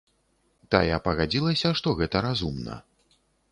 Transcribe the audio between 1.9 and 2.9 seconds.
гэта разумна.